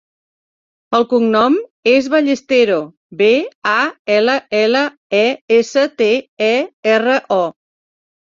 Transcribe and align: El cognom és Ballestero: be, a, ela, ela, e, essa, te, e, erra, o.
El 0.99 1.03
cognom 1.09 1.57
és 1.91 2.07
Ballestero: 2.13 2.77
be, 3.19 3.27
a, 3.73 3.75
ela, 4.15 4.39
ela, 4.61 4.83
e, 5.19 5.21
essa, 5.59 5.85
te, 6.01 6.09
e, 6.49 6.51
erra, 6.97 7.21
o. 7.39 7.41